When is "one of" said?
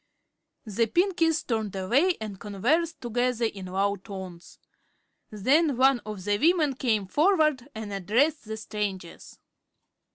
5.77-6.23